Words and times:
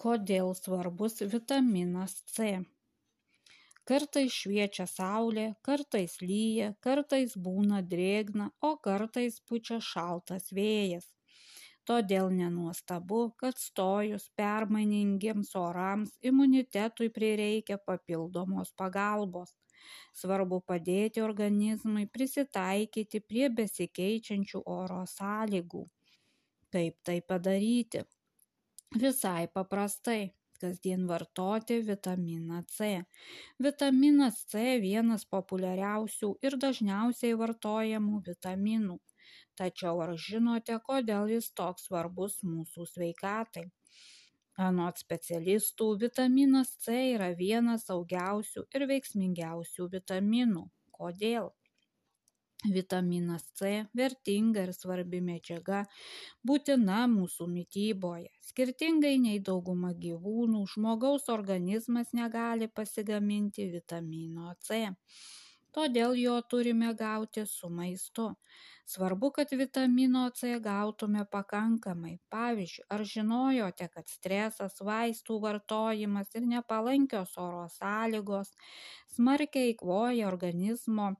Kodėl 0.00 0.54
svarbus 0.56 1.18
vitaminas 1.32 2.12
C? 2.34 2.44
Kartais 3.90 4.32
šviečia 4.32 4.86
saulė, 4.88 5.42
kartais 5.66 6.14
lyja, 6.22 6.68
kartais 6.86 7.34
būna 7.46 7.80
drėgna, 7.90 8.46
o 8.64 8.70
kartais 8.86 9.34
pučia 9.50 9.76
šaltas 9.88 10.46
vėjas. 10.56 11.04
Todėl 11.90 12.30
nenuostabu, 12.38 13.18
kad 13.42 13.60
stojus 13.60 14.24
permainingiems 14.40 15.50
orams 15.62 16.14
imunitetui 16.30 17.10
prireikia 17.18 17.76
papildomos 17.90 18.72
pagalbos. 18.82 19.52
Svarbu 20.22 20.62
padėti 20.72 21.26
organizmui 21.26 22.06
prisitaikyti 22.16 23.20
prie 23.32 23.52
besikeičiančių 23.60 24.64
oro 24.78 25.02
sąlygų. 25.16 25.84
Kaip 26.72 26.98
tai 27.04 27.18
padaryti? 27.34 28.06
Visai 28.98 29.46
paprastai 29.46 30.32
kasdien 30.60 31.06
vartoti 31.06 31.76
vitaminą 31.88 32.62
C. 32.66 32.88
Vitaminas 33.66 34.40
C 34.50 34.64
vienas 34.82 35.24
populiariausių 35.34 36.30
ir 36.48 36.56
dažniausiai 36.64 37.36
vartojamų 37.42 38.18
vitaminų. 38.26 38.96
Tačiau 39.60 40.02
ar 40.06 40.16
žinote, 40.26 40.80
kodėl 40.88 41.30
jis 41.30 41.52
toks 41.60 41.86
svarbus 41.86 42.40
mūsų 42.42 42.88
sveikatai? 42.94 43.64
Anot 44.58 44.98
specialistų, 44.98 45.92
vitaminas 46.02 46.74
C 46.82 46.98
yra 47.14 47.30
vienas 47.44 47.86
saugiausių 47.92 48.66
ir 48.74 48.88
veiksmingiausių 48.90 49.88
vitaminų. 49.94 50.66
Kodėl? 50.98 51.52
Vitaminas 52.68 53.44
C 53.56 53.86
vertinga 53.96 54.66
ir 54.66 54.72
svarbi 54.76 55.20
medžiaga, 55.24 55.78
būtina 56.44 57.06
mūsų 57.08 57.46
mytyboje. 57.48 58.28
Skirtingai 58.44 59.14
nei 59.22 59.38
dauguma 59.40 59.94
gyvūnų, 60.02 60.66
žmogaus 60.74 61.30
organizmas 61.32 62.12
negali 62.12 62.68
pasigaminti 62.68 63.64
vitamino 63.72 64.52
C. 64.60 64.82
Todėl 65.72 66.18
jo 66.18 66.34
turime 66.52 66.92
gauti 66.98 67.46
su 67.46 67.70
maistu. 67.70 68.26
Svarbu, 68.90 69.30
kad 69.38 69.52
vitamino 69.56 70.26
C 70.34 70.58
gautume 70.60 71.24
pakankamai. 71.32 72.16
Pavyzdžiui, 72.34 72.86
ar 72.90 73.06
žinojote, 73.14 73.88
kad 73.94 74.10
stresas, 74.10 74.76
vaistų 74.84 75.38
vartojimas 75.46 76.34
ir 76.34 76.44
nepalankios 76.52 77.38
oro 77.40 77.68
sąlygos 77.78 78.52
smarkiai 79.16 79.70
eikvoja 79.72 80.28
organizmo 80.28 81.12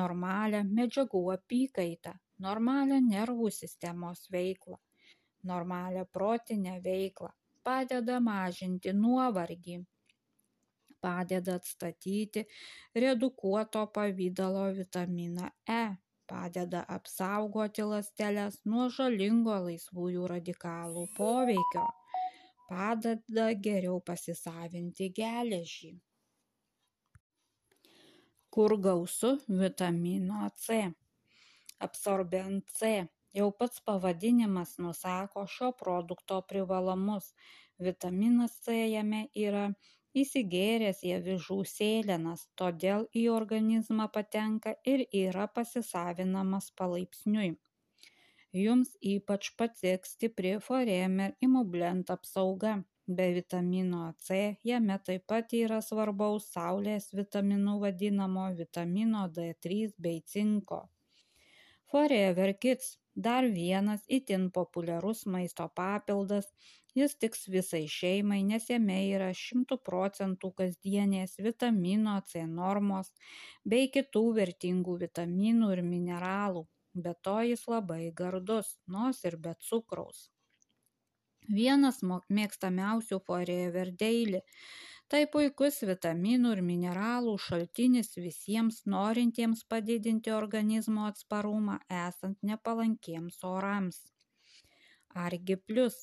Normalią 0.00 0.64
medžiagų 0.80 1.22
apykaitą, 1.36 2.14
normalią 2.48 3.00
nervų 3.10 3.50
sistemos 3.52 4.26
veiklą, 4.32 4.80
normalią 5.52 6.06
protinę 6.18 6.80
veiklą, 6.80 7.28
padeda 7.62 8.20
mažinti 8.20 8.96
nuovargį, 9.04 9.82
padeda 11.04 11.58
atstatyti 11.60 12.46
redukuoto 13.04 13.84
pavidalo 13.98 14.64
vitaminą 14.78 15.50
E, 15.80 15.82
padeda 16.30 16.80
apsaugoti 16.96 17.82
ląsteles 17.90 18.56
nuo 18.70 18.88
žalingo 18.96 19.56
laisvųjų 19.66 20.30
radikalų 20.32 21.04
poveikio, 21.18 21.84
padeda 22.70 23.46
geriau 23.66 24.00
pasisavinti 24.10 25.10
geležį. 25.20 25.92
Kur 28.54 28.76
gausu 28.86 29.32
vitamino 29.62 30.48
C? 30.64 30.80
Absorbent 31.86 32.70
C. 32.78 32.94
Jau 33.34 33.48
pats 33.58 33.80
pavadinimas 33.88 34.76
nusako 34.78 35.42
šio 35.54 35.72
produkto 35.80 36.38
privalumus. 36.50 37.32
Vitaminas 37.82 38.54
C 38.62 38.76
jame 38.92 39.24
yra 39.46 39.64
įsigėręs 40.22 41.02
į 41.08 41.12
avižų 41.18 41.58
sėlenas 41.70 42.44
todėl 42.60 43.06
į 43.22 43.24
organizmą 43.34 44.06
patenka 44.16 44.74
ir 44.92 45.04
yra 45.20 45.46
pasisavinamas 45.58 46.70
palaipsniui. 46.80 47.50
Jums 48.64 48.94
ypač 49.14 49.50
patiks 49.60 50.14
stipri 50.16 50.54
foremer 50.68 51.34
imublent 51.48 52.12
apsauga. 52.16 52.74
Be 53.16 53.26
vitamino 53.36 54.04
c 54.26 54.38
jame 54.70 54.96
taip 55.08 55.26
pat 55.32 55.52
yra 55.58 55.82
svarbaus 55.88 56.46
saulės 56.54 57.10
vitaminu 57.18 57.76
vadinamo 57.82 58.46
vitamino 58.62 59.26
d3 59.38 59.92
bei 60.06 60.22
cinko 60.34 60.80
forever 61.92 62.52
kids 62.64 62.96
dar 63.14 63.44
vienas 63.44 64.02
itin 64.08 64.50
populiarus 64.50 65.24
maisto 65.26 65.68
papildas. 65.80 66.50
Jis 66.94 67.16
tiks 67.18 67.48
visai 67.50 67.86
šeimai 67.90 68.42
nes 68.46 68.68
jame 68.70 68.98
yra 69.16 69.32
šimtu 69.34 69.80
procentų 69.88 70.52
kasdienės 70.60 71.34
vitamino 71.46 72.14
c 72.30 72.44
normos 72.46 73.10
bei 73.64 73.88
kitų 73.96 74.22
vertingų 74.36 74.94
vitaminų 75.00 75.72
ir 75.76 75.82
mineralų. 75.88 76.62
Be 76.94 77.14
to 77.26 77.40
jis 77.42 77.66
labai 77.66 78.12
gardus 78.22 78.76
nors 78.86 79.24
ir 79.24 79.36
be 79.46 79.56
cukraus. 79.68 80.28
Vienas 81.50 81.98
mėgstamiausių 82.38 83.18
forever 83.26 83.90
daily 84.02 84.40
Tai 85.12 85.18
puikus 85.32 85.82
vitaminų 85.88 86.50
ir 86.56 86.60
mineralų 86.66 87.32
šaltinis 87.46 88.14
visiems 88.26 88.78
norintiems 88.94 89.62
padidinti 89.72 90.32
organizmo 90.36 91.04
atsparumą 91.08 91.74
esant 91.98 92.38
nepalankiems 92.50 93.36
orams. 93.50 93.98
Argi 95.24 95.56
plus 95.70 95.98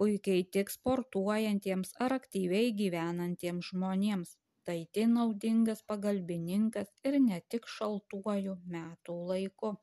puikiai 0.00 0.46
tik 0.56 0.72
sportuojantiems 0.76 1.92
ar 2.06 2.16
aktyviai 2.16 2.72
gyvenantiems 2.80 3.68
žmonėms. 3.72 4.32
Tai 4.68 4.78
tai 4.96 5.04
naudingas 5.12 5.84
pagalbininkas 5.92 6.90
ir 7.10 7.20
ne 7.28 7.42
tik 7.52 7.68
šaltuoju 7.74 8.56
metų 8.76 9.20
laiku. 9.32 9.76